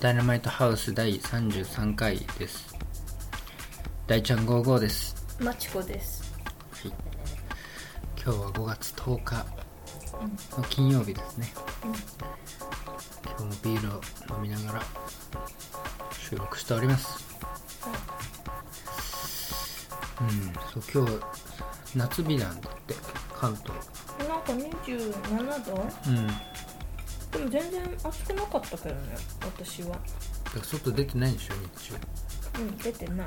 [0.00, 2.74] ダイナマイトハウス第33回です。
[4.06, 5.14] 大ちゃん55です。
[5.38, 6.32] マチコです。
[6.72, 6.92] はい。
[8.24, 9.44] 今日は5月10日
[10.56, 11.52] の金曜日ですね、
[11.82, 14.00] 今日もビールを
[14.36, 14.82] 飲みながら
[16.18, 17.22] 収録しております。
[20.22, 20.82] うん。
[20.82, 21.20] そう今日
[21.94, 22.94] 夏日なんだって
[23.38, 23.70] 関東。
[24.26, 25.74] なんか27度？
[26.06, 26.26] うん。
[26.26, 26.32] だ
[27.32, 29.00] でも全然暑くなかったけどね、
[29.42, 29.98] 私は。
[30.62, 31.92] 外出てないでしょ日
[32.60, 33.26] うん、出てない。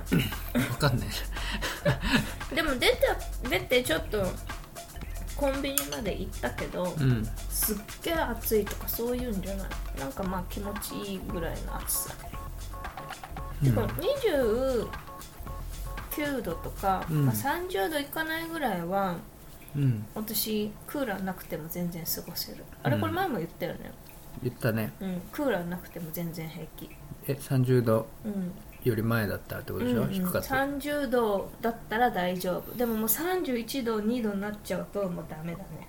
[0.53, 1.07] 中 わかんない
[2.53, 2.97] でも出て、
[3.49, 4.25] 出てちょっと
[5.37, 9.69] コンビニまで行ったけど、うんすっげえ暑いとかそういうんじゃない。
[9.97, 12.15] なんかまあ気持ちいいぐらいの暑さ。
[12.19, 12.33] うん
[13.63, 14.89] てか29
[16.43, 19.15] 度とか、うんまあ、30度いかないぐらいは
[19.75, 23.91] うん私クーラーなくても全然過ごせるあれうんこれ前も言ったよね
[24.41, 24.93] 言ったね。
[24.99, 26.89] うん、クーラーなくても全然平気。
[27.27, 28.51] え30度うん。
[28.83, 30.13] より前だったってことでしょ、うんうん。
[30.13, 30.55] 低かった。
[30.55, 32.75] 30度だったら大丈夫。
[32.75, 35.87] でももう31度2度になっちゃうともうダメだね。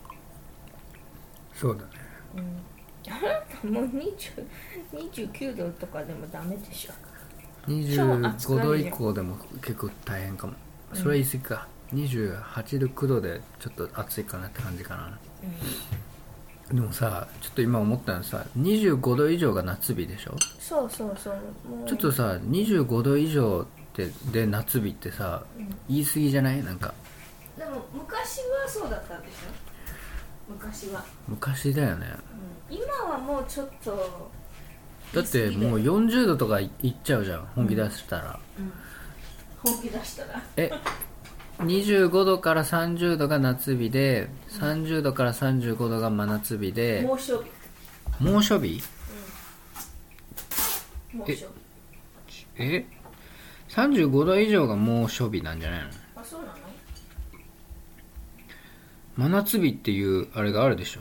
[1.55, 1.89] そうだね。
[2.37, 3.13] うん。
[3.13, 3.21] あな
[3.61, 4.47] たもう20
[4.93, 6.93] 29度とかでもダメでしょ。
[7.67, 10.55] 25度以降でも結構大変かも。
[10.93, 15.19] それは言い過ぎか、28度9度でちょっと暑いかなって感じかな
[16.73, 20.35] でもさちょっと今思ったのさ25度以上が夏日でしょ？
[20.59, 21.35] そうそうそう。
[21.69, 21.89] もう。
[21.89, 25.69] ちょっとさ25度以上ってで夏日ってさうん。
[25.89, 26.65] 言い過ぎじゃない？
[26.65, 26.95] なんか。
[27.59, 30.53] でも昔はそうだったんでしょ？
[30.53, 32.07] 昔は、昔だよね。
[32.71, 34.31] うん、今はもうちょっと
[35.15, 38.39] だってもう40度とかいいっちゃうじゃん本気出したら、
[39.63, 40.43] 本気出したら。
[40.57, 40.71] え
[41.65, 47.51] 25度から30度が夏日で30度から35度が真夏日で猛暑日。
[48.21, 48.83] 猛暑日？
[51.15, 52.47] 猛暑日。
[52.57, 52.85] え
[53.71, 55.89] ？35度以上が猛暑日なんじゃないの？
[56.17, 56.55] あそうなの？
[59.17, 61.01] 真夏日っていうあれがあるでしょ？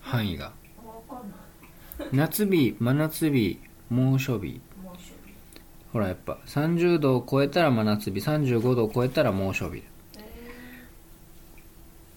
[0.00, 0.46] 範囲が。
[0.84, 2.08] わかんない。
[2.12, 3.60] 夏日真夏日
[3.90, 4.60] 猛暑日猛暑日
[5.92, 9.82] ほらやっぱ30度を超えたら真夏日35度を超えたら猛暑日。
[10.16, 10.20] え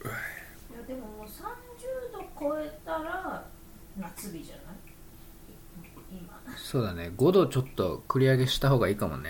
[0.04, 0.10] ー、い
[0.80, 1.32] やでももう30
[2.14, 3.46] 度超えたら
[3.98, 4.66] 夏日じゃない？
[6.12, 6.40] 今。
[6.58, 7.12] そうだね。
[7.18, 9.30] 5度ちょっと繰り上げした方がいいかもね。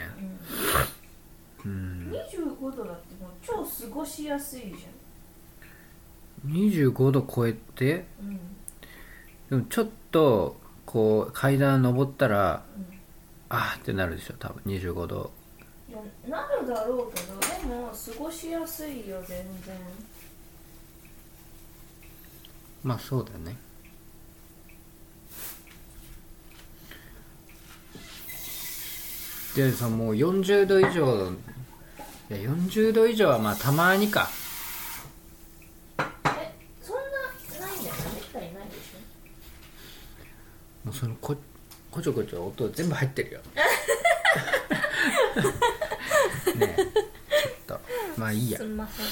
[1.65, 2.11] うん。
[2.11, 4.87] 25度だってもう超過ごしやすいじ
[6.45, 8.05] 25度超えて？
[8.21, 8.39] ゃんうん。
[9.49, 10.55] でもちょっと
[10.85, 12.94] こう階段登ったらうん
[13.49, 14.61] あーってなるでしょ多分。
[14.65, 15.31] 25度。
[15.87, 19.75] いやなるだろうけどでも過ごしやすいよ全然。
[22.83, 23.57] まあそうだよね
[29.55, 31.31] でさもう40度以上。
[32.29, 34.27] いや40度以上はまあたまにか。
[35.99, 38.01] えそんなないんだよね。
[38.15, 40.87] めったにないでしょ。
[40.87, 41.35] もうそのこ
[41.95, 43.39] こちょこちょ音全部入ってるよ。
[46.59, 46.81] ねえ。
[46.81, 47.79] ちょっと。
[48.17, 48.57] まあいいや。
[48.57, 49.05] すんません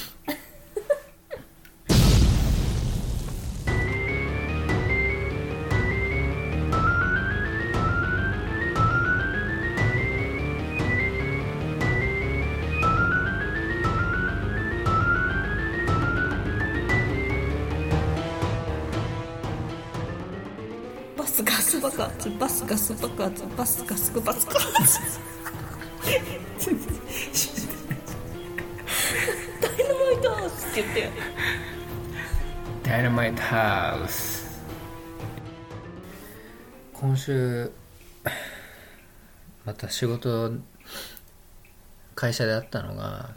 [21.64, 24.48] スガス爆発バスガス爆発バスガス爆発
[29.60, 31.10] ダイナマイトハウスって言って。
[32.82, 34.60] ダイナマイトハウス。
[36.92, 37.72] 今週
[39.64, 40.52] また仕事
[42.14, 43.30] 会社であったのが、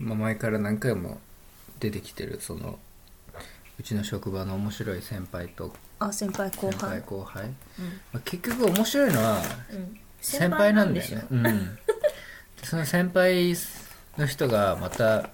[0.00, 1.20] うんまあ、前から何回も
[1.80, 2.78] 出てきてるその
[3.78, 7.44] うちの職場の面白い先輩とあ先輩後先輩輩。
[8.12, 9.42] まあ、結局面白いのは
[9.72, 10.00] うん。
[10.20, 11.78] 先輩なんだよ先ねうん。
[12.64, 13.54] その先輩
[14.18, 15.30] の人がまた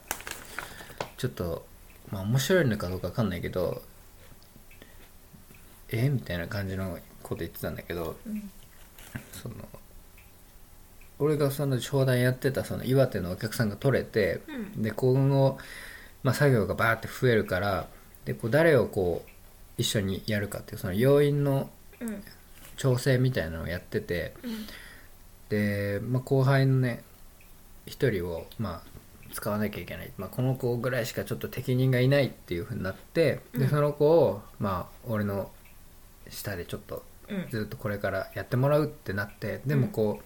[1.16, 1.64] ちょっと
[2.10, 3.82] まあ面白いのかどうかわかんないけど
[5.88, 6.08] え？
[6.08, 8.50] みたいな感じのこと言ってたんだけど、ん。
[9.32, 9.54] その
[11.18, 14.40] 俺がその商談やってたその岩手のお客さんが取れて、
[14.74, 14.82] うん。
[14.82, 15.58] で今後、
[16.22, 17.86] まあ、作業がバーって増えるから
[18.24, 19.30] でこう誰をこう
[19.78, 21.70] 一緒にやるかっていうその要員の
[22.00, 22.22] うん
[22.76, 24.66] 調整みたいなのをやっててうん
[25.48, 27.02] で、まあ、後輩のね
[27.86, 35.50] 一人を、まあ、使わなきゃいけない、まあ、この子ぐらいしかちょっと適任がいないっていうふうになって、でその子をまあ俺の
[36.28, 37.46] 下でちょっとうん。
[37.50, 40.20] ずっとこれからやってもらうってなってでもこ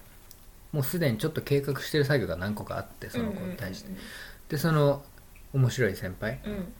[0.73, 3.91] うもうすでにちょっと計画してる作業が何個かあってその子に対して、
[4.49, 5.03] でその
[5.53, 6.73] 面白い先輩うん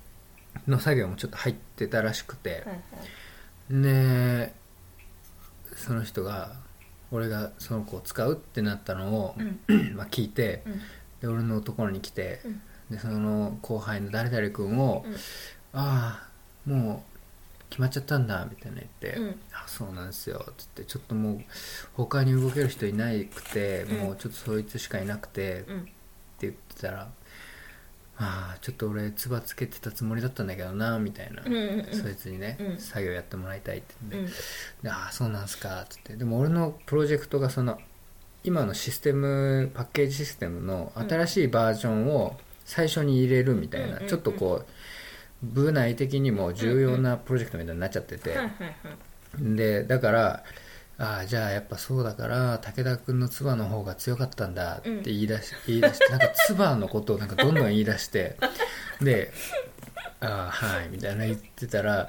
[0.67, 2.63] の作業もちょっと入ってたらしくて、
[3.69, 4.53] で
[5.75, 6.55] その人が
[7.11, 9.35] 俺がその子を使うってなったのを、
[9.67, 9.95] うん。
[9.95, 10.81] まあ聞いてうん。
[11.21, 12.61] で俺のところに来て、うん。
[12.89, 15.15] でその後輩の誰々君を「うん。
[15.73, 16.27] あ
[16.65, 19.39] あもう決まっちゃったんだ」みたいな言って「うん。
[19.53, 21.41] あそうなんですよ」つってちょっともう
[21.93, 23.97] 他に動ける人いなくて、うん。
[23.97, 25.89] もうちょっとそいつしかいなくて、ってうん
[26.41, 27.11] 言ってたら
[28.23, 31.93] 「ああちょっと俺つばつけてたつもりだったんだけどな」みたいな、うんうんうん。
[31.93, 32.77] そいつにね、うん。
[32.77, 34.33] 作業やってもらいたいって言って、うん。
[34.83, 36.15] でああそうなんすかっつって。
[36.15, 37.79] でも俺のプロジェクトがその
[38.43, 44.07] 今のシステムパッケージシステムの新しいバージョンを最初に入れるみたいな、うんうんうん。
[44.07, 49.55] ちょっとこう部内的にも重要なプロジェクトみたいになっちゃってて、はいはいはい。
[49.55, 50.43] でだから
[51.01, 58.37] ああじゃあやっぱそうだから武田君の唾の方が強かったんだって言い出し、言い出してなんか唾のことをなんかどんどん言い出して。
[59.01, 59.33] で
[60.19, 62.07] ああはいみたいな言ってたら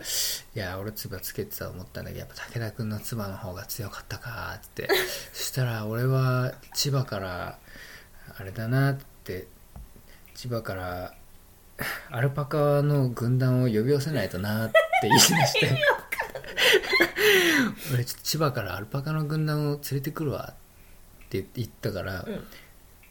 [0.54, 4.86] いや俺唾つけてたと思ったんだけどやっぱ武田君の唾の方が強かったかって。
[5.32, 7.58] そしたら俺は千葉から
[8.36, 9.46] あれだなって
[10.34, 11.14] 千葉から
[12.10, 14.74] アルパカの軍団を呼び寄せないとなって
[15.04, 15.78] 言い出して
[17.94, 22.46] 俺ちょっと千葉からアルパカの軍団を連れてくるわって言ったから、うん。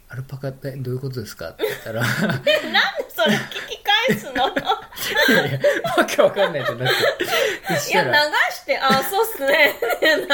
[0.10, 2.04] アルパカってどういうことですかって言ったらえ
[2.70, 4.50] なんでそれ聞き返すの？
[4.50, 5.60] いやいや
[5.98, 7.94] わけわかんないってなって。
[7.94, 8.12] いや流
[8.54, 9.80] してあそうっすね。
[10.02, 10.28] いや流し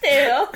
[0.00, 0.50] てよ。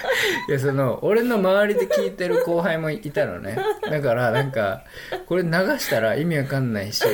[0.49, 3.57] いやその俺の周りで聞いてる後輩もいたのね。
[3.89, 4.83] だからなんか
[5.27, 7.05] これ流したら意味わかんないし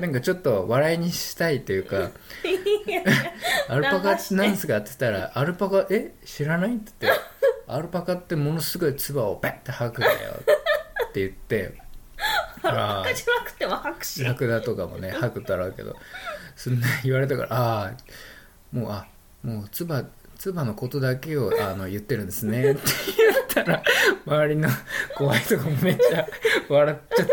[0.00, 2.10] なんかちょっと笑いにしたいというか
[3.68, 7.20] アルパカって何すかって言ったらアルパカえ知らないって言って
[7.68, 11.74] アルパカってものすごい唾をペッて吐くんだよって言って
[12.62, 15.96] あじゃなくても拍手ラクダとかもね吐くだろうけど
[16.56, 17.92] そんな言われたからああ
[18.72, 19.06] もうあ
[19.42, 20.06] もう唾
[20.38, 22.80] 唾のことだけをあの言ってるんですねって
[23.16, 23.82] 言ったら
[24.26, 24.68] 周りの
[25.16, 26.26] 後輩とかもめっちゃ
[26.68, 27.32] 笑っちゃって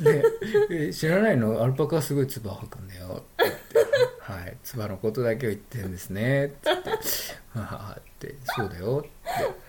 [0.00, 0.24] で
[0.70, 1.62] え知らないの？
[1.62, 3.24] アルパカはすごい唾吐くんだよ。
[3.34, 3.60] って言って
[4.20, 4.56] 「はい。
[4.62, 6.56] 唾のことだけを言ってるんですね」って。
[6.64, 6.90] 言って
[7.54, 9.10] 「ははは」って「そうだよ」っ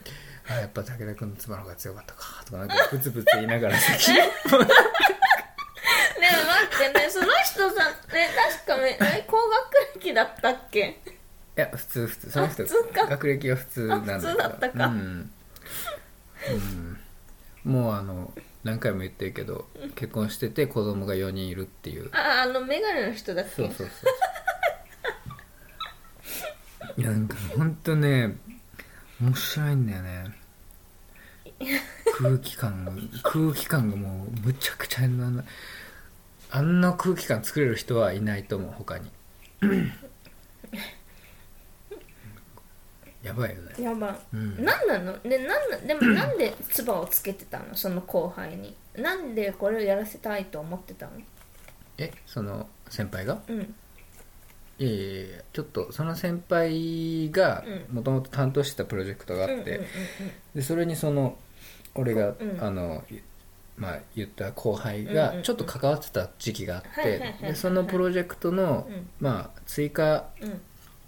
[0.03, 0.11] て。
[0.49, 2.41] あやっぱ武田君の唾の方が強かったか。
[2.45, 4.17] とかなんかブツブツ言いながら先に。
[4.17, 4.63] ねえ待
[6.65, 8.29] ってねその人さね
[8.65, 11.01] 確かねえ高学歴だったっけ？
[11.57, 12.31] いや普通普通。
[12.31, 12.63] その人
[12.93, 14.29] 学歴は普通なんだけど。
[14.29, 14.85] あ普通だったか。
[14.85, 15.31] うん、
[17.65, 18.31] うん、もうあの
[18.67, 22.09] 何回も言ってるけど結婚してて子供が4人いるっていう。
[22.13, 23.51] ああの眼鏡の人だっけ？
[23.51, 23.89] そうそうそう
[27.01, 28.35] いやなんか本当ね
[29.21, 30.25] 面白いんだよね。
[32.19, 32.91] 空気感が
[33.23, 35.43] 空気感がもうむちゃくちゃ変な
[36.51, 39.09] あんな空気感作れる人はいないと思う他に
[43.27, 43.83] やばいよね。
[43.83, 44.63] やばうん。
[44.63, 45.21] なんなの？
[45.21, 47.75] でなんなでも なんで唾をつけてたの？
[47.75, 48.75] その後輩に。
[48.95, 51.11] なんでこれをやらせたいと思ってたの？
[51.97, 53.39] えその先輩が？
[53.47, 53.75] うん。
[54.79, 59.81] いやいやいやちょっとその先輩がうもともと担当してたプロジェクトがあって、
[60.53, 61.37] でそれにその
[61.95, 62.57] 俺が、うん。
[62.61, 63.15] あのい
[63.75, 69.09] まあ言った後輩がちょっと関わってた時期があってでそのプロジェクトの、うん。
[69.19, 70.25] まあ追加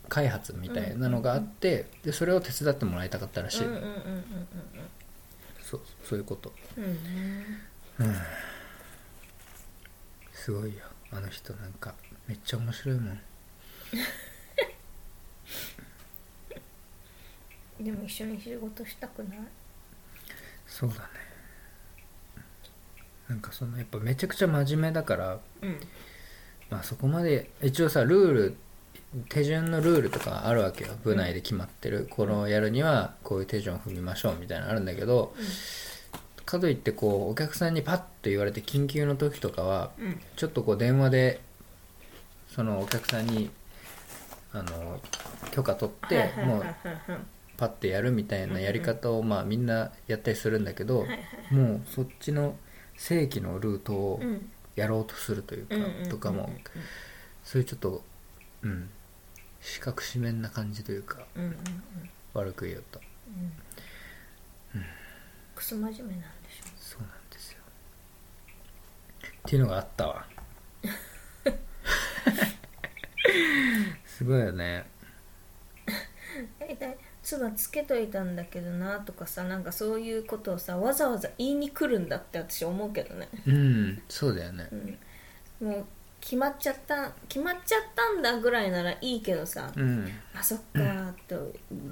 [0.09, 3.93] 開発みたいなのがあってでそれを手伝ってもらいたかったらしい、うんうんうんうん
[5.61, 6.51] そうそういうこと。
[6.77, 8.15] うんうん。
[10.33, 10.79] すごいよ。
[11.11, 11.93] あの人なんか
[12.27, 13.19] めっちゃ面白いもん。
[17.85, 19.39] でも一緒に仕事したくない？
[20.65, 21.01] そうだね。
[23.27, 25.79] なんかそのやっぱめちゃくちゃ真面目だからうん。
[26.71, 28.55] まあそこまで一応さルール
[29.27, 30.91] 手順のルールとかあるわけよ。
[31.03, 35.33] 部内で決まってる、このやるにはこういう手順を踏みましょうみたいなのあるんだけど、
[36.45, 40.19] かといってこうお客さんにパッと言われて緊急の時とかはうん。
[40.35, 41.41] ちょっとこう電話で
[42.47, 43.49] そのお客さんに
[44.51, 44.99] あの
[45.51, 46.65] 許可取ってもう
[47.57, 51.05] パッてやるみたいなやり方をまあみんなやったりするんだけど
[51.51, 52.55] もうそっちの
[52.97, 54.49] 正規のルートをうん。
[54.75, 55.75] やろうとするというか
[56.09, 56.49] とかも
[57.43, 58.01] そういうちょっと
[58.63, 58.89] うん
[59.61, 61.57] 四角四面な感じというかうんうんうん。
[62.33, 62.99] 悪く言うと。
[64.73, 64.83] うん。
[65.55, 66.15] くそ真面目なんで
[66.49, 66.65] しょ。
[66.77, 67.19] そうなん
[69.49, 70.25] っていうのがあったわ。
[74.05, 74.85] すごいよね。
[76.59, 84.69] 大体唾つけといたんだけどなとかさなんかそういうことをさわざわざ言いに来るんだって私思うけどね、うんそうだよね。
[85.61, 85.85] うん、もう
[86.21, 90.07] 決まっちゃった決まっちゃったんだぐらいならいいけどさ、うん。
[90.33, 91.35] あそっかーって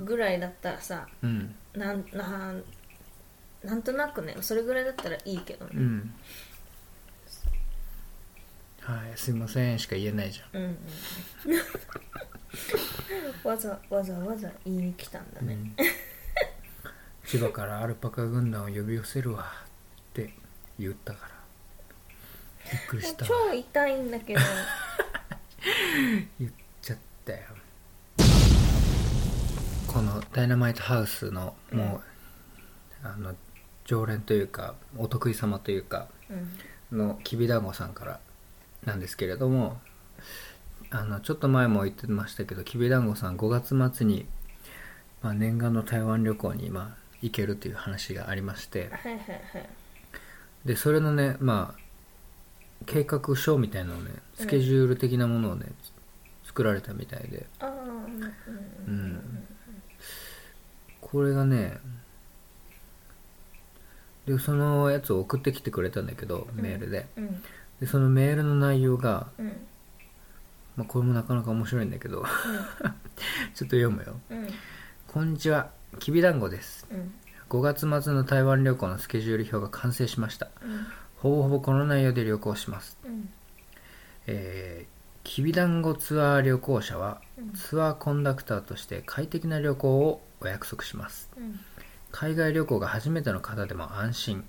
[0.03, 1.55] ぐらいだったらさうん。
[1.73, 2.63] なんなん
[3.63, 5.71] なんとなくねそれぐらいだったらいいけどね。
[5.75, 6.13] うん。
[8.81, 10.77] はいすいませんしか言えないじゃんうんうん。
[13.43, 15.75] わざわざわざ言いに来たんだね、うん。
[17.25, 20.33] 千葉からアルパカ軍団を呼び寄せるわって
[20.79, 21.36] 言ったから
[22.71, 23.25] びっくりした。
[23.25, 24.39] わ超痛いんだけど。
[26.39, 27.39] 言っちゃったよ。
[29.87, 32.01] このダイナマイトハウスのも
[33.03, 33.35] う、あの
[33.85, 36.49] 常連というかお得意様というかうん。
[36.91, 38.19] のきびだんごさんから
[38.85, 39.77] なんですけれども
[40.89, 44.25] あのちょっと前も言ってましたけどきびだんごさん5月末に、
[45.21, 48.89] まあ、念願の台湾旅行に、まあ、行けるという話がありまして。
[48.91, 49.69] はいはいはい。
[50.65, 51.81] でそれのねまあ
[52.85, 55.65] 計画書みたいなのをねスケジュール的なものをね、
[56.45, 57.45] 作られたみたいで。
[57.59, 58.33] ああうんうん
[58.87, 59.47] うん。
[61.01, 61.77] これがね
[64.25, 67.07] でそのやつを送ってきてくれたんだけどメールで。
[67.15, 67.43] うん。
[67.79, 69.67] でそのメールの内容が、うん。
[70.75, 72.23] まあ、これもなかなか面白いんだけど
[73.55, 74.19] ちょっと読むよ。
[74.29, 74.47] うん
[75.07, 75.71] 「こんにちは。
[75.99, 76.87] きびだんごです。
[76.91, 77.13] うん。
[77.49, 80.49] 5月末の台湾旅行のスケジュール表が完成しました。
[80.61, 82.97] うんほぼほぼこの内容で旅行します。
[83.05, 83.29] うん。
[84.27, 87.51] えーきびだんごツアー旅行者はうん。
[87.51, 91.29] ツアーコンダクターとして快適な旅行をお約束します。
[91.37, 91.59] うん。
[92.11, 94.45] 海外旅行が初めての方でも安心。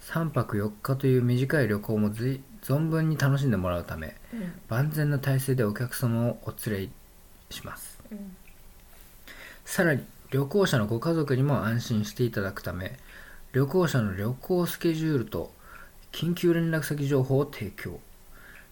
[0.00, 4.52] 3泊4日という短い旅行もずい存分に楽しんでもらうためうん。
[4.68, 6.88] 万全な体制でお客様をお連れ
[7.50, 7.98] します。
[8.12, 8.36] うん。
[9.64, 12.98] さらに旅行者のご家族にも安心していただくため
[13.52, 15.52] 旅行者の旅行スケジュールと
[16.14, 17.98] 緊急連絡先情報を提供。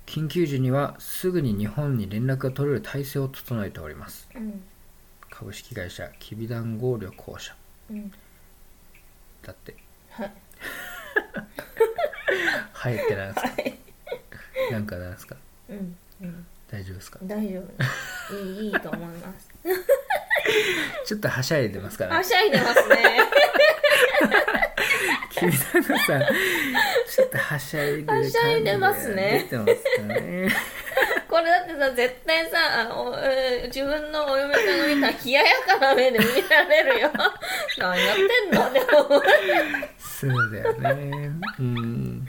[0.07, 4.29] 緊急時にはすぐに日本に連絡が取れる体制を整えております。
[4.35, 4.63] うん。
[5.29, 7.55] 株式会社きびだんご旅行者。
[7.91, 8.13] うん。
[9.43, 9.75] だって。
[10.11, 10.33] はい。
[12.73, 13.53] はいってなんですか？
[14.71, 15.37] なんかなんですか？
[15.69, 15.97] うん。
[16.23, 16.47] うん。
[16.71, 17.19] 大丈夫ですか？
[17.25, 17.59] 大丈
[18.31, 18.37] 夫。
[18.37, 19.49] いいいいと思います。
[21.07, 23.21] ちょっとはしゃいでますからはしゃいでますね
[25.51, 29.47] きびだんごさんちょっとはしゃいでる感じはしゃいでますね。
[29.51, 29.75] 出てます。
[29.97, 30.49] かね
[31.29, 37.11] これだってさ絶対さあの、えー自分のお嫁さんが見たら冷ややかな目で見られるよ。
[37.79, 39.23] 何やってんのでも。
[39.99, 41.31] そうだよね。
[41.59, 42.27] うん。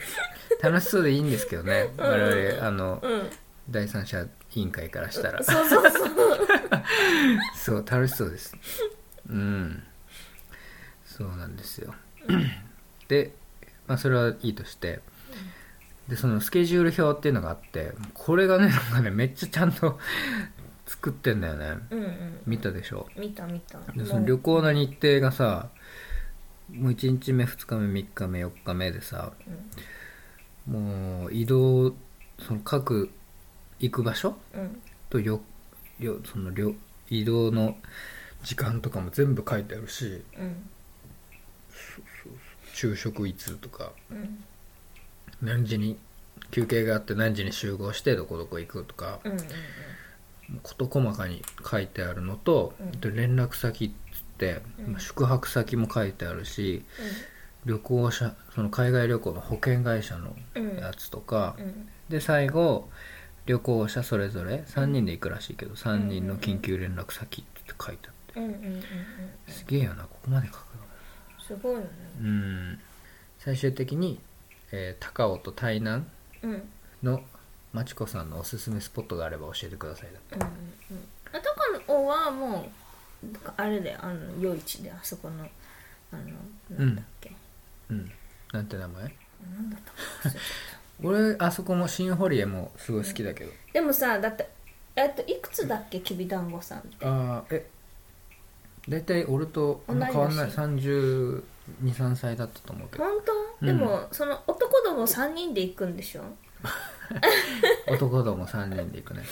[0.62, 1.89] 楽しそうでいいんですけどね。
[1.98, 3.29] 我々あのうん
[3.70, 4.27] 第三者委
[4.62, 5.43] 員会からしたら。
[5.43, 6.10] そうそうそう
[7.55, 8.55] そう楽しそうです。
[9.29, 9.84] うん。
[11.05, 11.93] そうなんですよ
[13.13, 13.32] で、
[13.88, 15.00] まあ、それはいいとして。
[16.08, 19.98] でそのスケジュール表っていうのがあってこれがねなんかねめっちゃちゃんと
[20.86, 21.77] 作ってんだよね。
[21.91, 23.08] うんうん見たでしょ？
[23.17, 23.79] 見た見た。
[23.96, 25.70] でその旅行の日程がさ
[26.70, 29.32] もう1日目2日目3日目4日目でさ
[30.65, 31.96] もう移動
[32.39, 33.10] その各
[33.79, 34.36] 行く場所？
[34.53, 34.82] うん。
[35.10, 35.41] とよ
[36.00, 36.75] よその旅
[37.10, 37.77] 移動の
[38.43, 40.70] 時間とかも全部書いてあるしうん
[42.74, 44.44] 昼食いつとかうん。
[45.42, 45.98] 何時に
[46.51, 49.39] 休憩があって何時に集合してどこどこ行くとかうんうん
[50.62, 52.92] 事細かに書いてあるのと、うん。
[53.00, 54.92] で連絡先っつって、うん。
[54.94, 56.84] まあ宿泊先も書いてあるし
[57.65, 60.77] 旅行者その海外旅行の保険会社のうん。
[60.77, 61.88] やつとか、うん。
[62.10, 62.89] で最後
[63.46, 68.39] 旅行者それぞれ3人で行くらしいけど3人の緊急連絡先って書いてあって。
[68.39, 68.84] うんうんうんうん。
[69.48, 70.83] すげえよなここまで書くの
[71.55, 71.88] すごいよね。
[72.19, 72.79] うん。
[73.39, 74.19] 最終的に、
[74.72, 76.05] えー高尾と台南
[76.41, 76.69] うん。
[77.01, 77.22] の
[77.72, 80.36] まちこさんのおすすめスポットがあれば教えてくださいだって。
[80.36, 80.48] うんうん
[80.91, 81.05] うん。
[81.33, 81.39] あ
[81.88, 82.69] 高野はもう
[83.57, 85.45] あれであの夜市であそこの
[86.12, 87.31] あのなんだっけ、
[87.89, 88.12] うん。
[88.51, 89.03] なんて名前？
[89.03, 89.10] な
[89.62, 89.98] んだったか
[90.29, 90.39] 忘れ
[91.29, 94.48] 俺あそこも新堀江もすごい好きだけど、でもさだって
[94.95, 97.05] えっといくつだっけきびだんごさんって。
[97.05, 97.65] ああえ
[98.88, 100.52] 大体俺と変わんない。
[100.52, 100.78] 同い
[101.92, 103.04] 323歳だったと思うけど。
[103.06, 103.68] 本当、うん。
[103.68, 106.24] でもその男ども3人で行くんでしょ？
[107.88, 109.24] 男ども3人で行くね。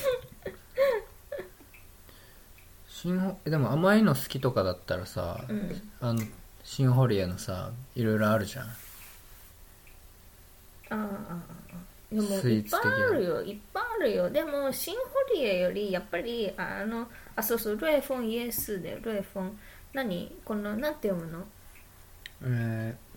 [2.88, 5.82] 新ほでも甘いの好きとかだったらさ、うん。
[6.00, 6.22] あの
[6.64, 8.66] 新堀江のさいろいろあるじゃん。
[8.68, 8.70] あ
[10.92, 11.40] あ
[12.12, 13.42] いやもいっぱいあなるよ。
[13.42, 14.30] いっぱいあるよ。
[14.30, 15.02] でもシンホ
[15.34, 19.60] リエよりやっぱりあのあそうそうルエフォンイエスでルエフォン。
[19.94, 20.36] 何？
[20.46, 21.46] このなんて読むの？
[22.44, 23.12] えー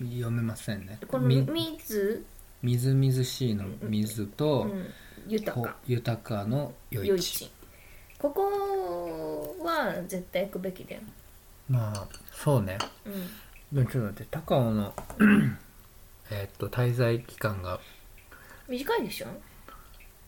[0.00, 0.98] 読めませんね。
[1.06, 2.24] このみ水、
[2.62, 4.86] みずみずしいの水と、うん、
[5.28, 5.76] 豊ほか。
[5.86, 7.50] 豊かの余余市市
[8.18, 11.02] ここは絶対行くべきだよ、
[11.68, 12.78] まあそうね。
[13.04, 14.94] うん、でもちょっと待って高尾の
[16.30, 17.78] えーっと滞在期間が
[18.70, 19.26] 短いでしょ？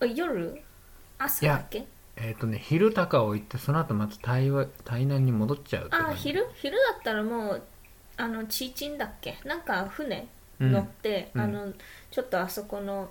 [0.00, 0.60] あ夜？
[1.18, 1.86] 朝だっけ？
[2.16, 6.46] えーっとね昼高尾行ってその後また台湾台南に戻っちゃうってあ昼？
[6.54, 7.62] 昼だったらもう
[8.18, 9.38] あのチーチンだっけ？
[9.44, 10.26] なんか船
[10.60, 10.72] うん。
[10.72, 11.40] 乗って、うん。
[11.40, 11.72] あの
[12.10, 13.10] ちょっとあそこの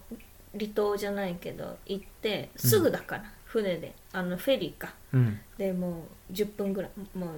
[0.53, 3.93] 離島じゃないけど行ってすぐだから、船で。
[4.13, 4.93] あのフェリーか。
[5.13, 5.39] うん。
[5.57, 7.29] でもう10分ぐらいもう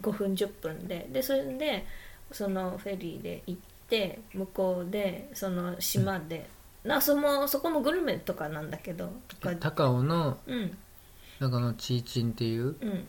[0.00, 1.06] 5分10分で。
[1.12, 1.84] でそれで
[2.32, 6.48] そのフェリーで行って向こうでその島で、
[6.84, 9.12] なそもそこもグルメとかなんだけど
[9.60, 10.76] 高尾のうん。
[11.40, 13.06] 中のチーチンっていううん。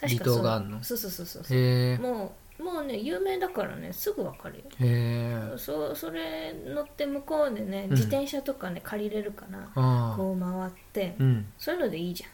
[0.00, 0.82] 離島があんの？
[0.82, 0.98] そう。
[0.98, 1.98] そうそうそうそうへえ。
[1.98, 4.64] もうもうね有名だからねすぐわかるよ。
[4.80, 5.58] へえ。
[5.58, 7.90] そそれ乗って向こうでねん。
[7.90, 9.70] 自転車とかね、借りれるかな。
[9.74, 10.14] ああ。
[10.16, 11.46] こう回って、うん。
[11.58, 12.26] そういうのでいいじゃ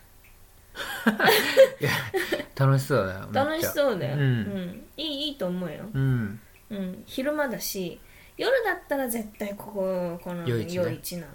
[2.55, 4.23] 楽しそうだよん楽しそうだよ、うん。
[4.23, 4.85] うん。
[4.97, 6.41] いいいいと思うよ、うん。
[6.71, 7.99] うん、昼間だし
[8.37, 10.85] 夜だったら絶対こここの夜市ね。
[10.85, 11.31] 夜市なんだよ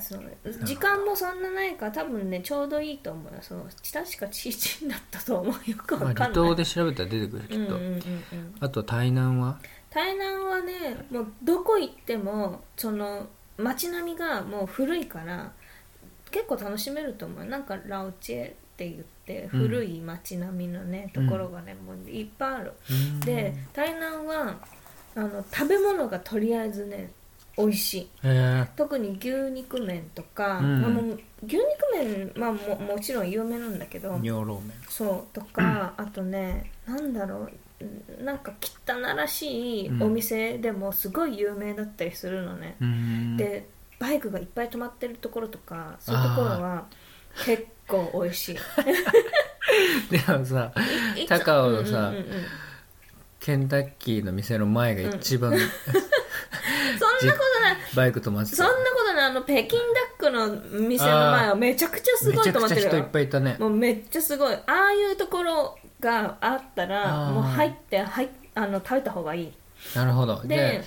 [0.00, 0.22] そう。
[0.64, 3.38] 時間もそんなないから多分ねちょうどいいと思うよ。
[3.42, 3.68] そう。
[3.92, 5.70] 確かチーチンだったと思う。
[5.70, 8.54] よくまあわかんない、離島で調べたら出てくるきっと、うんうんうんうん。
[8.60, 9.58] あと台南は？
[9.90, 10.72] 台南はね
[11.10, 13.26] もうどこ行ってもその
[13.58, 15.52] 街並みがもう古いから
[16.30, 19.60] 結構楽しめると思うなんかラオチェって言ってうん。
[19.60, 23.20] 古い街並みのね、ところがねもういっぱいある、うん。
[23.20, 24.56] で台南は
[25.14, 27.10] あの食べ物がとりあえずね
[27.56, 28.00] 美味しい。
[28.00, 30.80] へえ特に牛肉麺とか、うん。
[30.80, 34.72] まあ、もう牛肉麺、まあ、ももちろん有名なんだけど尿老麺。
[34.88, 37.52] そうとかあとねなんだろう
[38.18, 38.52] うんなんか
[38.86, 43.36] 汚らしいお店でもすごい有名だったりするのね、うん。
[43.36, 43.66] で
[43.98, 46.86] バイクがいっぱい止まってるところとかそういうところは
[47.44, 48.56] 結構美味しい。
[50.10, 50.72] でもさ
[51.28, 52.44] 高尾のさうんうんうんうん
[53.42, 55.60] ケンタッキーの店の前が一番、 そん
[57.28, 57.76] なことない。
[57.96, 58.56] バイク止まってた。
[58.58, 59.26] そんなことない。
[59.26, 59.84] あの北京ダ
[60.16, 63.56] ックの店の前はめちゃくちゃすごいめちゃくちゃ人いっぱいいたね。
[63.58, 64.54] もうめっちゃすごい。
[64.54, 69.52] ああいうところがあったらもう入って入っあの食べた方がいい。
[69.96, 70.40] なるほど。
[70.42, 70.84] でで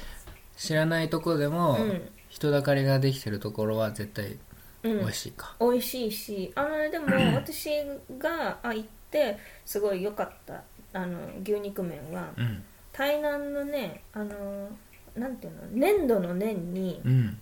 [0.56, 2.10] 知らないとこでも、うん。
[2.30, 4.38] 人だかりができてるところは絶対
[4.84, 5.00] うん。
[5.00, 6.54] 美味しいか、美味しいし。
[6.56, 7.70] あのでも 私
[8.18, 10.64] があ行ってすごい良かった
[10.96, 12.64] あの牛肉麺はうん。
[12.94, 14.70] 台南のねあの
[15.16, 17.38] なんていうの粘土の粘にうん。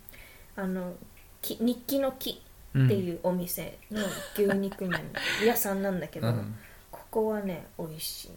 [0.56, 0.94] あの
[1.40, 2.42] き日記の木
[2.74, 2.86] うん。
[2.86, 4.02] っていうお店の
[4.34, 5.00] 牛肉麺
[5.46, 6.54] 屋さんなんだけど、うん。
[6.90, 8.30] ここはね美味しい。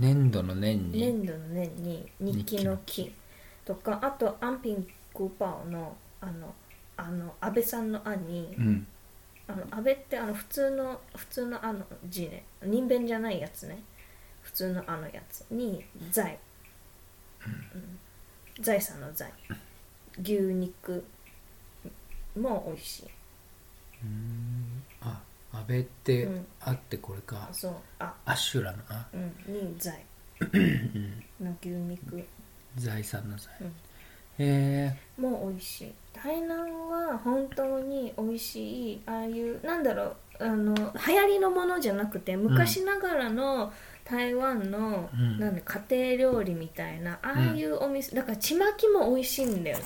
[0.00, 1.00] 粘土の粘に。
[1.00, 3.14] 粘土の粘に日記の木
[3.64, 6.52] とかあとアンピングーパオのあの
[6.96, 8.86] あの安倍さんの「あ」にうん。
[9.46, 13.82] あの安倍ってあの普通の普通の「あ」の字ね人弁じゃないやつね
[14.42, 16.38] 普通の「あ」のやつに「財」
[18.56, 18.62] うん。
[18.62, 19.32] 財産の財。
[20.20, 21.04] 牛肉
[22.36, 23.04] も美味しい。
[25.00, 25.22] あ
[25.52, 27.74] 安倍ってうんあってこれか、そう。
[27.98, 28.14] あ。
[28.24, 29.08] アシュラのあ。
[29.12, 29.16] う
[29.50, 29.54] ん。
[29.54, 30.04] に財。
[31.40, 32.26] の牛肉。
[32.76, 33.66] 財産の財、うん。
[33.66, 33.72] へ
[34.38, 35.94] えも美味しい。
[36.12, 39.02] 台南は本当に美味しい。
[39.06, 40.16] ああいうなんだろう。
[40.42, 43.72] あの流行りのものじゃなくて昔ながらの
[44.10, 45.38] 台湾の、うん。
[45.38, 49.78] なんだ家庭料理みたいなああいうお店、だからちまきも美味しいんだよ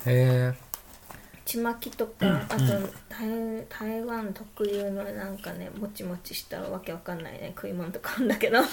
[1.44, 2.62] ちまきとか、あと
[3.10, 8.54] 台台湾特有のなんかねもちもちしたわけわかんないね食い物とかあるんだけど。
[8.62, 8.70] なんか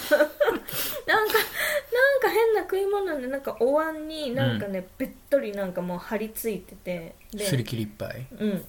[1.06, 7.16] なんか変な食い物でなんかお椀になんかね、べっとりなんかもう張り付いてて。
[7.38, 8.26] すり切りいっぱい？
[8.40, 8.64] うん。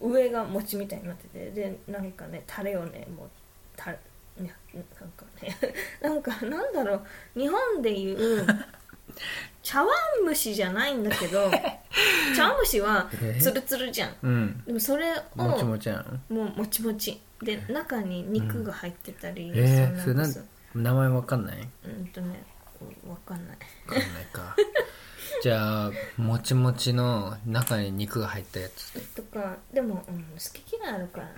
[0.00, 1.52] お上が餅みたいになってて。
[1.52, 3.28] でなんかねタレをねもう
[3.76, 3.94] た
[4.38, 5.56] ねなんかね
[6.00, 6.96] なんかなんだろ
[7.36, 8.46] う日本でいう
[9.62, 9.88] 茶碗
[10.24, 11.50] 蒸しじゃないんだけど
[12.36, 14.16] 茶碗蒸しはツルツルじゃん。
[14.22, 14.64] うん。
[14.64, 17.20] でもそれをもちもちなのもうもちもち。
[17.42, 20.34] で中に肉が入ってたり、えー、それなん
[20.74, 21.68] 名前わかんない？
[21.84, 22.44] うんとね
[23.06, 23.56] わかんない。
[23.86, 24.56] わかんないか。
[25.42, 28.92] じゃあもちもちの中に肉が入ったやつ。
[29.14, 31.32] とかでも、うん、好き嫌いあるからね。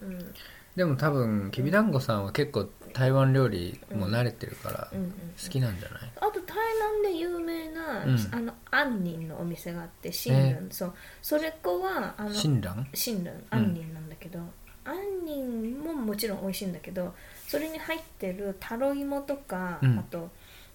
[0.00, 0.34] うんうん
[0.76, 6.00] でも多分きびだんごさんは結構台湾料理も慣れてるからうんうん好きなんじゃない？
[6.16, 6.56] あと台
[7.02, 8.28] 南で有名な、うん。
[8.32, 10.94] あの杏仁のお店があって新蘭、えそう。
[11.22, 14.38] それこはあの親鸞新蘭杏仁なんだけど、
[14.84, 17.14] 杏仁ももちろん美味しいんだけど
[17.46, 19.98] それに入ってるタロイモとか、うん。
[19.98, 20.30] あと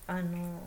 [0.08, 0.62] あの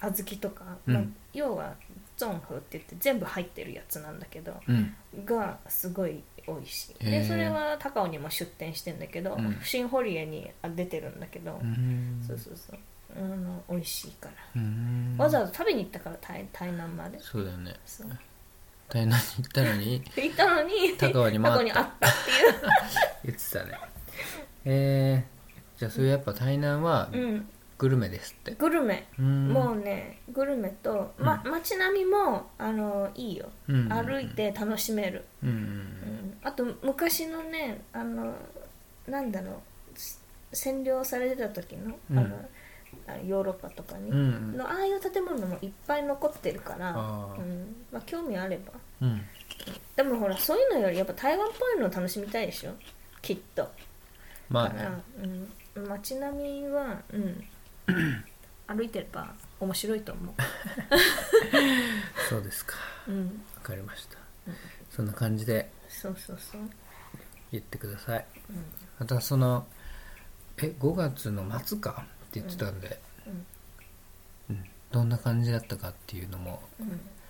[0.00, 0.94] 小豆とか、うん。
[0.94, 1.74] まあ要は
[2.16, 4.94] ゾンフって言って全部入ってるやつなんだけどうん。
[5.24, 6.90] がすごい美味し。
[6.90, 7.10] いへー。
[7.10, 9.58] でそれは高尾にも出店してんだけど、うん。
[9.62, 12.22] 新堀江に出てるんだけど、うん。
[12.26, 12.78] そうそうそう。
[13.16, 15.16] あの美味しいから、うん。
[15.18, 17.18] わざわざ食べに行ったから台台南まで。
[17.20, 17.74] そうだよね。
[17.86, 18.08] そう。
[18.88, 21.58] 台南に行ったのに 行ったのに高尾にもあった。
[21.58, 22.54] 高尾にあったっていう。
[23.24, 23.78] 言ってたね。
[24.66, 27.48] えー、じゃあそれやっぱ台南はうん
[27.84, 28.52] グルメですって。
[28.52, 29.48] グルメ、うん。
[29.48, 35.24] もうねグルメと、ま、街並みもあのいいよ、うん歩いて楽しめる、
[36.42, 38.34] あと昔のねあの
[39.06, 39.54] なんだろう。
[40.54, 42.18] 占領されてた時の,、うん。
[42.18, 44.08] あのヨーロッパとかに、
[44.56, 46.94] のああいう建物もいっぱい残ってるから、う
[47.42, 47.74] ん。
[47.90, 48.72] まあ、興味あれば。
[49.02, 49.20] うん。
[49.96, 52.70] でもほらそういうのよりやっぱ台湾っぽいのを楽しみたいでしょ？
[53.20, 53.68] きっと。
[54.48, 54.88] まあね。
[55.88, 57.44] 街並みは、うん、
[58.66, 60.34] 歩いてれば面白いと思
[62.28, 62.76] そうですか。
[63.08, 63.24] う、うん、
[63.56, 64.18] わかりました。
[64.90, 66.60] そんな感じでそうそうそう、
[67.52, 68.26] 言ってください。
[68.50, 68.56] うん。
[68.98, 69.66] またその
[70.58, 72.04] え5月の末か？
[72.26, 72.98] って言ってたんで、
[74.48, 74.64] うん。
[74.90, 76.62] どんな感じだったかっていうのも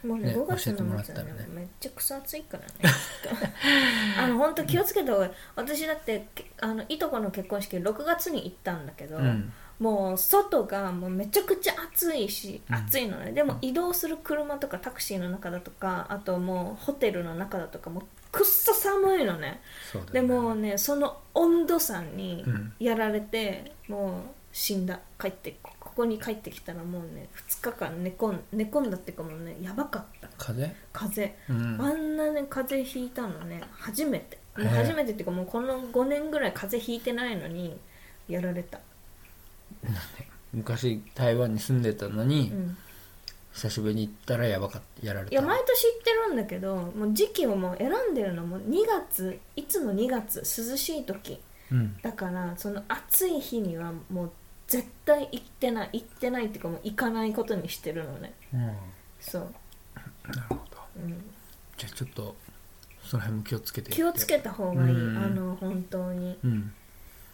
[0.05, 1.33] うん、もうねね5月の末はらったらね。
[1.33, 2.73] ねめっちゃくそ暑いからね。
[4.19, 12.75] あの本当気をつけた方がいい私だってけあのいとこの結婚式6月に行ったんだけど、うんもう外がもうめちゃくちゃ暑いしうん。
[12.77, 19.61] 暑いのね、でも移動する車とかタクシーの中だとかあともうホテルの中だとかもうくっそ寒いのね。
[19.95, 20.01] ね。
[20.13, 22.73] でもねその温度差にうん。
[22.79, 24.21] やられて、もう
[24.53, 25.01] 死んだ。
[25.21, 30.29] 帰ってこここに帰ってきたらもうね2日間寝込ん寝込んだっていうかもうねやばかった。
[30.39, 30.75] 風？
[30.93, 31.37] 風。
[31.49, 31.81] うん。
[31.81, 34.39] あんなね風邪ひいたのね初めて。
[34.57, 37.77] もう初めてっていうかもうこの5年ぐらい風邪ひいてないのに
[38.29, 38.79] やられた、
[40.53, 42.77] 昔台湾に住んでたのに、うん、
[43.53, 45.33] 久しぶりに行ったらやばかったやられた。
[45.33, 51.41] いや毎年行ってるんだけどもう時期をもう選んでるのも2月いつも2月涼しい時
[51.73, 51.97] うん。
[52.03, 54.33] だからその暑い日にはもう
[54.67, 58.33] 絶対行ってない行ってないっていうかもう行かないことにしてるのね。
[58.53, 58.73] うん。
[59.21, 59.43] そう、
[60.29, 60.63] なるほど。
[60.97, 61.25] うん、
[61.77, 62.35] じゃあちょっと
[63.03, 63.91] その辺も気をつけて。
[63.91, 65.19] 気をつけた方がいい、うん。
[65.19, 66.39] あの本当に。
[66.45, 66.73] うん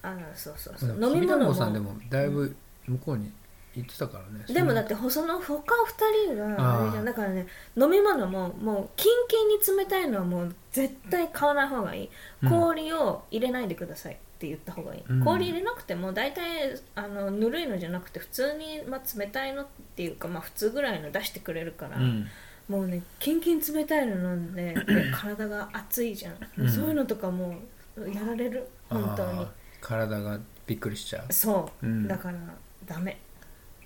[0.02, 0.90] あのそうそうそう。
[1.02, 1.54] 飲み物も。
[1.54, 2.54] さんでもだいぶ
[2.86, 3.30] 向こうに
[3.74, 4.44] 行ってたからね。
[4.52, 7.04] でもだってその他2人があれじゃん。
[7.04, 12.10] だからね飲み物ももうキンキンに冷たいのはもう絶対買わない方がいい、
[12.42, 12.50] うん。
[12.50, 15.24] 氷を入れないでくださいって言った方がいい、うん。
[15.24, 22.26] 氷入れなくても大体あのぬるいのじゃなくて普通に、まあ、冷たいのっていうか、まあ、普通ぐらいの出してくれるから、うん。
[22.68, 26.68] もうねキンキン冷たいの飲んでで体が熱いじゃん、うん。
[26.68, 27.54] そういうのとかも
[27.96, 28.66] うやられる。
[28.88, 29.46] 本当に
[29.80, 31.32] 体がびっくりしちゃう。
[31.32, 32.08] そう、うん。
[32.08, 32.38] だから
[32.86, 33.18] ダメ、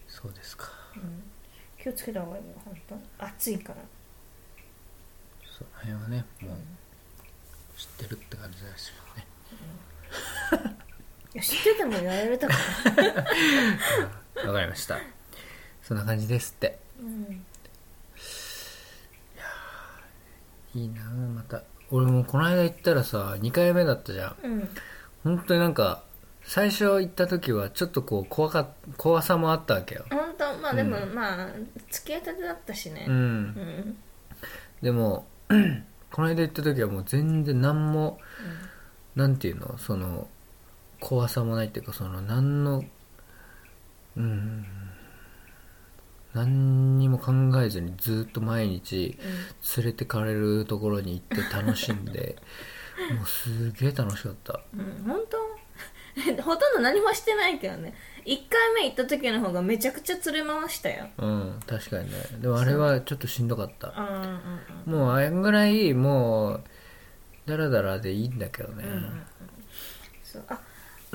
[0.07, 0.71] そうですか。
[0.97, 1.23] うん、
[1.83, 2.77] 気をつけた方がいいよ本
[3.19, 3.25] 当。
[3.27, 3.79] 暑いから。
[5.57, 6.57] その辺はねもう
[7.79, 10.75] 知ってるって感じですよね
[11.33, 12.55] いや知っててもやられたか。
[14.35, 14.99] ら、 わかりました。
[15.83, 16.79] そんな感じですって。
[17.01, 17.45] うん、
[20.75, 21.63] いいなあまた。
[21.91, 24.37] 俺もこの間行ったらさ2回目だったじゃん。
[24.43, 24.69] うん
[25.25, 26.05] 本当になんか
[26.43, 30.05] 最初行った時はちょっとこう怖か怖さもあったわけよ。
[30.11, 31.15] 本当まあでも、うん。
[31.15, 31.49] まあ
[31.91, 33.07] 付き合いたてだったしね。
[33.09, 33.97] うん、うん。
[34.83, 35.27] でも
[36.13, 38.19] この間行った時はもう全然何も
[39.17, 39.79] なんていうの？
[39.79, 40.29] その
[41.01, 42.85] 怖さもないっていうかその何の
[44.17, 44.67] うん。
[46.35, 47.33] 何にも考
[47.63, 49.17] えずにずっと毎日
[49.77, 52.37] 連れてかれるところに行って楽しんで
[53.17, 54.61] もうすげえ楽しかった。
[54.73, 55.39] うん、うん、本当？
[56.43, 57.95] ほとんど何もしてないけどね。
[58.25, 61.09] 1回目行った時の方がめちゃくちゃ連れ回したよ。
[61.19, 62.17] うん確かにね。
[62.41, 63.89] でもあれはちょっとしんどかった。
[63.89, 64.01] う。
[64.01, 64.41] んうん
[64.87, 66.65] うんもうあれぐらいもう
[67.47, 69.27] ダラダラでいいんだけどね、うんうん。
[70.23, 70.45] そう。
[70.49, 70.61] あ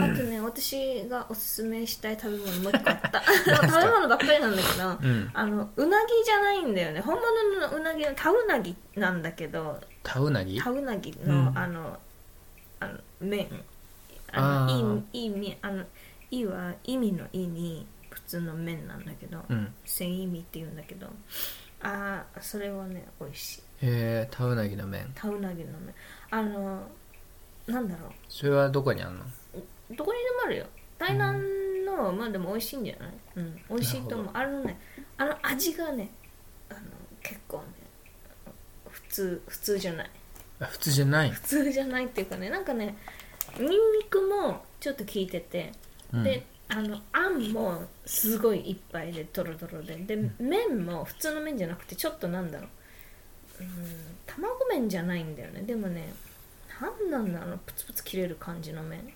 [0.03, 3.21] あとね私がおすすめしたい食べ物もう一個あった。
[3.67, 5.31] 食べ物ばっかりなんだけど、うん。
[5.33, 7.01] あのうなぎじゃないんだよね。
[7.01, 10.59] 本物のうなぎのタウナギなんだけどタウナギ？
[10.61, 11.57] タウナギの,、うん。
[11.57, 11.99] あの
[12.79, 13.47] あの麺。
[14.31, 15.83] あのいいいいみあの
[16.29, 19.73] 「い」は意味の「い」に普通の麺なんだけどうん。
[19.85, 21.07] 繊維味って言うんだけど
[21.81, 23.61] ああそれはね美味しい。
[23.61, 25.11] へえタウナギの麺。
[25.15, 25.95] タウナギの麺。
[26.29, 26.87] あの
[27.67, 29.23] なんだろそれはどこにあんの？
[29.48, 29.48] う
[29.91, 30.65] どこにでもあるよ。
[30.97, 31.39] 台南
[31.85, 33.11] のもまあでも美味しいんじゃない？
[33.37, 33.61] うん。
[33.69, 34.29] 美味しいと思う。
[34.33, 34.79] あのね
[35.17, 36.09] あの味がね
[36.69, 36.79] あの
[37.21, 37.63] 結構ね
[38.89, 40.09] 普通普通じゃない。
[40.59, 41.31] あ普通じゃない？
[41.31, 42.95] 普通じゃないっていうかねなんかね
[43.57, 43.77] ニンニ
[44.09, 45.71] クもちょっと効いてて、
[46.13, 46.23] うん。
[46.23, 49.95] であのあんもすごいいっぱいでドロドロで。
[49.95, 52.67] で、麺も普通の麺じゃなくてちょっとなんだろ
[53.59, 53.63] う。
[53.63, 53.69] うん
[54.27, 55.63] 卵麺じゃないんだよね。
[55.63, 56.13] でもね
[56.81, 59.11] なんなんだろうプツプツ切れる感じの麺。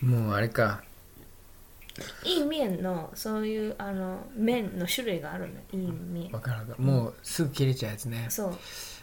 [0.00, 0.82] もうあれか。
[2.24, 6.30] いい麺のそういうあの麺の種類があるのいい麺。
[6.30, 6.82] わかるわかる。
[6.82, 8.26] もうすぐ切れちゃうやつね。
[8.28, 8.58] そう。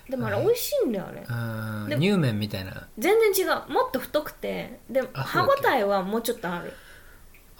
[0.09, 1.23] でもあれ美味しいんだよあれ。
[1.27, 2.87] あでも乳麺みたいな。
[2.97, 3.71] 全然違う。
[3.71, 4.79] もっと太くて。
[4.89, 6.71] であ歯そうだっけごたえはもうちょっとある。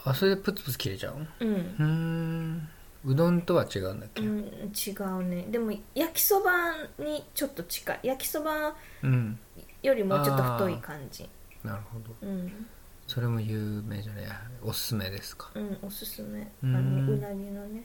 [0.03, 1.17] あそれでプツプツ切れちゃう？
[1.19, 1.53] のうん。
[1.53, 2.69] うーん
[3.05, 4.21] うどんとは違うんだっけ？
[4.23, 4.39] うん、
[4.75, 5.45] 違うね。
[5.49, 7.99] でも焼きそばにちょっと近い。
[8.03, 9.39] 焼きそばうん。
[9.83, 11.29] よりもうちょっと太い感じ。
[11.63, 12.05] なるほど。
[12.21, 12.65] うん、
[13.07, 14.25] それも有名じゃない？
[14.63, 15.51] おすすめですか？
[15.53, 16.41] うん、おすすめ。
[16.41, 17.05] あうん。
[17.07, 17.83] のうなぎのね。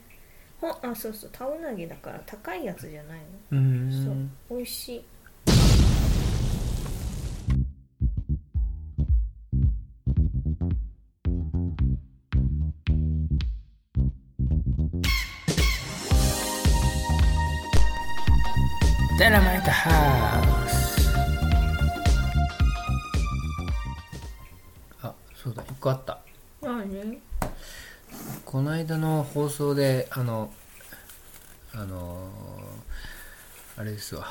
[0.59, 1.29] ほんあそうそう。
[1.31, 3.19] タウナギだから高いやつじゃない
[3.51, 3.59] の？
[3.59, 4.13] うーそう。
[4.13, 5.05] ん美味しい
[19.21, 21.11] ダイナマイトハウス
[25.03, 26.21] あそうだ1個あった。
[26.63, 27.19] 何？
[28.43, 30.51] この間の放送であの
[31.75, 34.25] あのーあれですわ。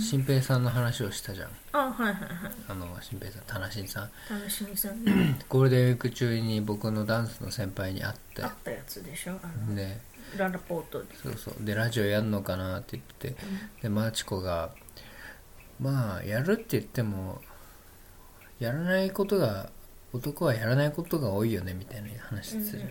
[0.00, 1.50] 新平さんの話をしたじゃん。
[1.70, 2.52] あはいはいはい。
[2.70, 4.10] あの新平さん田無さん。
[4.28, 5.38] 楽しみさんね。
[5.48, 8.42] ゴールデンウィーク中に僕のダンスの先輩に会って。
[8.42, 9.38] あったやつでしょ？
[9.44, 9.76] あの。
[9.76, 9.96] で
[10.36, 11.54] ララポートでそうそう。
[11.60, 13.36] でラジオやんのかなって言ってて。
[13.82, 14.70] でマーチコが
[15.80, 17.40] まあやるって言っても
[18.58, 19.70] やらないことが
[20.12, 22.90] 男はやらないことが多いよねみたいな話してたじゃん、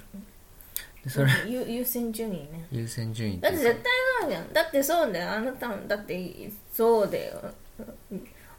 [1.03, 2.67] でそれ 優優先順位ね。
[2.71, 3.83] 優先順位ってだって絶対
[4.21, 4.53] そうじゃん。
[4.53, 5.31] だってそうだよ。
[5.31, 7.53] あなたもだってそうだよ。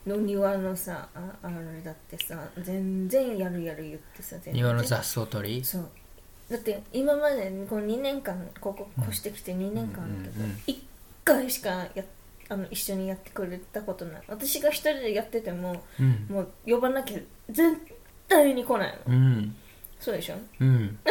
[0.07, 4.55] の庭のさああれだってさ全然やるやる言ってさ全然。
[4.55, 5.65] 庭の雑草取り？
[5.65, 5.89] そう
[6.53, 10.77] だって今までこの2年間ここ越してきて2年間だけど、うんうんうん1
[11.25, 12.03] 回しかや
[12.49, 14.23] あの一緒にやってくれたことない。
[14.27, 16.27] 私が一人でやっててもうん。
[16.29, 17.77] もう呼ばなきゃ絶
[18.29, 19.15] 対に来ないの。
[19.15, 19.55] うん。
[20.01, 20.35] そうでしょ？
[20.61, 20.99] うん。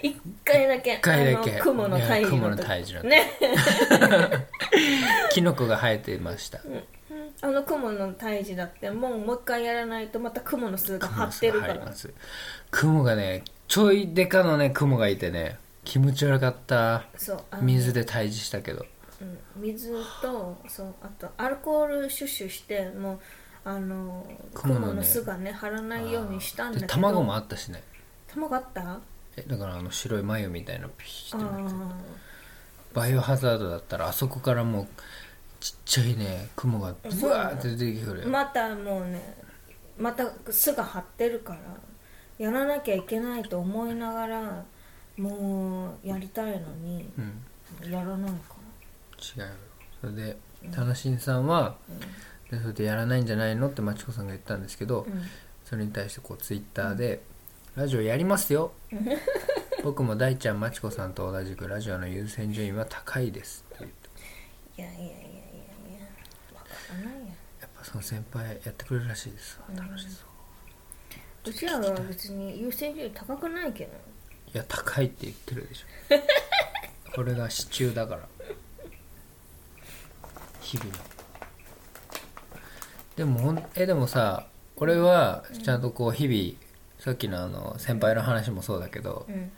[0.00, 0.94] 一回だけ。
[0.94, 1.50] 一回だけ。
[1.54, 3.32] あの雲の退治いや雲の時のね。
[5.32, 6.60] キノコが生えてました
[7.42, 11.92] あの雲の退治だってもうもう一回やらないとまた雲の巣が張ってるから。
[12.70, 17.04] 雲がねちょいでかのね雲がいてね気持ち悪かった。
[17.16, 18.80] そう水で退治したけど。
[19.20, 26.86] うん水とそうあとアルコールシュッシュしてもうあの雲の巣がね張らないようにしたんだけど。
[26.86, 27.82] で卵もあったしね。
[28.28, 28.80] 卵あった？
[28.80, 29.00] あ
[29.36, 31.96] えだからあの白い眉みたいなピシッてなってあ
[32.94, 34.86] バイオハザードだったらあそこからもう
[35.60, 39.36] ちっちゃいね雲がブワーって出てくるよ、またもうね
[39.98, 41.60] また巣が張ってるから
[42.38, 44.64] やらなきゃいけないと思いながら
[45.18, 47.40] もうやりたいのにうん。
[47.88, 48.56] やらないか
[49.18, 49.48] 違うよ。
[50.00, 50.36] それで
[50.72, 51.76] 田無さんは、
[52.50, 55.22] でそれでやらないんじゃないのってまちこさんが言ったんですけど、ら、うん。
[55.64, 57.22] それに対してこうツイッターで
[57.76, 58.72] 「ラジオやりますよ。
[59.84, 64.10] 僕も大ちゃんまちこさんと同じくラジオの優先順位は高いです」って言って
[64.76, 65.30] いやいやいやいやいや
[66.54, 67.26] わからないや
[67.60, 69.58] やっぱその先輩やってくれるらしいです。
[69.58, 70.24] わ楽しそ
[71.46, 73.92] ううちらは別に優先順位高くないけど。
[74.54, 75.86] いや高いって言ってるでしょ。
[77.14, 78.28] これが支柱だから。
[80.60, 80.92] 日々の。
[83.16, 89.50] でもほんえでもさ俺はちゃんとこう日々さっきのあの先輩の話もそうだけどうん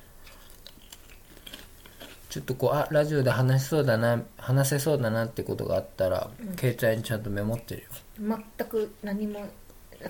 [2.32, 7.88] ちょっとこうあラジオで話しそうだな話せそうだなってことがあったら、携帯にちゃんとメモってるよ。
[8.58, 9.40] 全く何も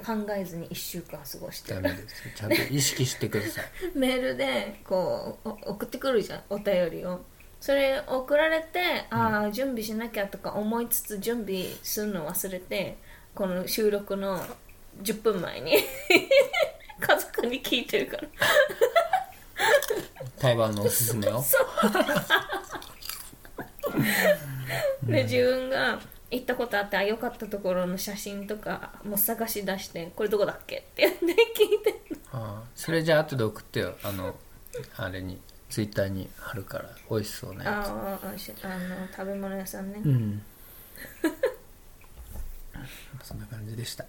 [0.07, 1.75] 考えずに1週間過ごして。
[1.75, 3.65] ダメですちゃんと意識してください。
[3.99, 7.23] メールでこうお送ってくるじゃんお便りを。
[7.61, 12.99] それ送られてああ準備しなきゃとか思いつつ準備するの忘れて
[13.35, 14.41] この収録の
[15.03, 15.75] 10分前に
[17.01, 18.29] 家族に聞いてるから
[20.39, 21.43] 台湾のおすすめを。
[25.05, 31.15] で自分が行ったことあってあ良かったところの写真とかもう探し出してこれどこだっけって聞い
[31.85, 32.01] て
[32.33, 33.95] ああそれじゃあ後で送ってよ。
[34.03, 34.35] あの
[34.97, 36.89] あれにツイッターに貼るから。
[37.11, 40.43] 美味しそうなやあああしあの食べ物屋さんね、つうん。
[43.23, 44.07] そんな感じでした。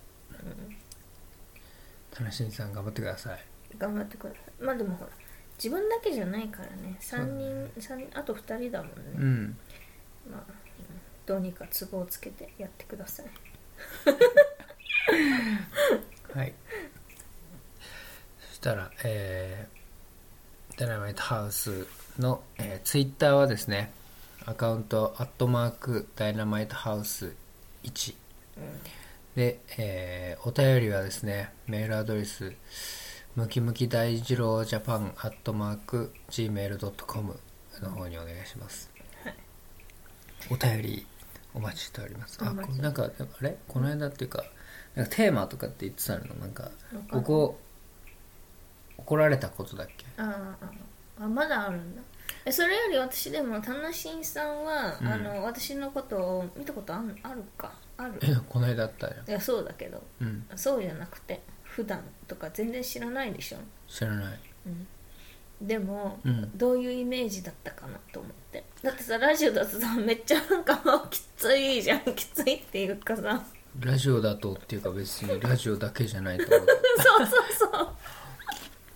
[2.18, 3.40] 楽しみさん頑張ってください。
[3.78, 4.64] 頑張ってください。
[4.64, 5.12] まあでもほら
[5.58, 6.98] 自分だけじゃないからね。
[7.00, 9.58] 3人三人あと2人だもんね、うん。
[10.32, 10.44] まあ
[11.26, 13.26] どうにか都合をつけてやってください。
[16.38, 16.54] はい。
[18.50, 21.88] そしたらえー、ダイナマイトハウス
[22.20, 23.92] の、えー、ツイッターはですね
[24.46, 27.34] アカウントアットマークダイナマイトハウス
[27.84, 28.16] 1
[29.36, 32.54] で、えーお便りはですねメールアドレス
[33.36, 37.40] ムキムキ大二郎ジャパンアットマーク Gmail.com
[37.82, 38.92] の方にお願いします、
[40.52, 41.08] お便り
[41.56, 42.38] お待ちしております。
[42.44, 43.58] あお待ちこなんかあれ？
[43.68, 44.44] この間っていうか
[44.94, 46.36] なんかテーマとかって言ってたの？
[46.36, 47.04] なんかない。
[47.10, 47.60] ここ
[49.00, 50.06] 怒られたことだっけ？
[50.18, 52.04] あーああまだあるんだ。
[52.46, 55.08] えそれより私でもタナシンさんは、うん。
[55.08, 57.74] あの私のことを見たことあんあるか？
[57.98, 58.20] ある。
[58.22, 60.04] えこの間あったよいやそうだけど。
[60.22, 60.46] うん。
[60.56, 61.42] そうじゃなくて
[61.76, 63.58] 普段とか全然知らないでしょ、
[63.88, 64.40] 知らない。
[64.68, 64.70] う
[65.64, 66.52] ん、でも、うん。
[66.56, 68.64] どういうイメージだったかなと思って。
[68.84, 72.02] だってさラジオだとさめっちゃなんかもうきついじゃん。
[72.14, 73.44] きついっていうかさ。
[73.80, 76.68] ラジオだとっていうか別に ラジオだけじゃないと思う。
[76.98, 77.88] そうそうそう。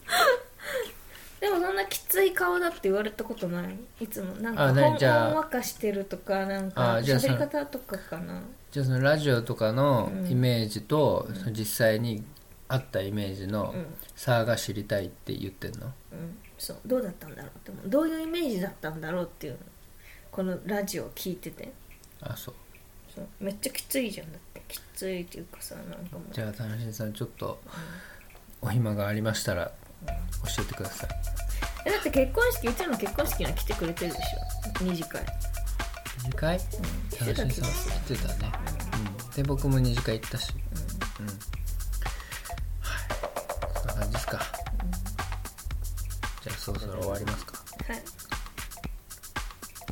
[1.41, 3.75] でもそんなきつい顔だって言われたことない？
[4.01, 4.33] いつも。
[4.35, 8.41] なんあかほんねじゃあほんわかしてるとかなんかあじゃあその喋り方とかかな？
[8.71, 10.27] じゃあそのラジオとかのうん。
[10.29, 12.23] イメージと、その実際に
[12.69, 13.85] あったイメージのうん。
[14.15, 16.37] 差が知りたいって言ってんの、うん。
[16.57, 16.77] そう。
[16.85, 17.89] どうだったんだろうって思う。
[17.89, 19.59] どういうイメージだったんだろうっていうの。
[20.31, 21.71] このラジオを聞いてて。
[22.21, 22.55] あそう。
[23.13, 23.27] そう。
[23.39, 24.61] めっちゃきついじゃんだって。
[24.67, 26.33] きついっていうかさなんかもう。
[26.33, 27.61] じゃあ楽しみさんちょっと
[28.61, 29.71] お暇がありましたら
[30.05, 31.09] 教えてください。
[31.85, 34.83] えだって結婚式うちらの結婚式には来てくれてるでしょ？
[34.83, 35.23] 二次会。
[36.17, 36.59] 二次会？
[36.59, 36.63] 来
[37.19, 38.17] て楽しみさんた気がする。
[38.17, 38.51] 来てたね、
[39.29, 40.53] うん、で僕も二次会行ったし。
[41.19, 41.35] うん、はい
[47.01, 47.63] じゃあそろそろ終わりますか？
[47.87, 48.03] はい。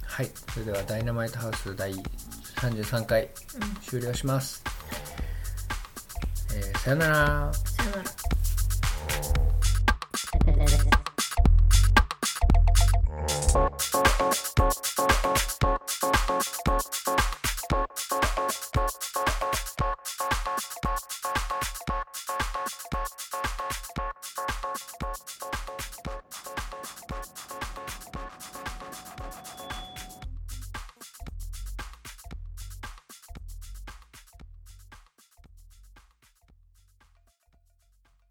[0.06, 0.32] はい。
[0.54, 3.30] それではダイナマイトハウス第33回
[3.82, 4.64] 終了します、
[6.54, 7.16] えーさよなら。
[7.54, 8.15] さよなら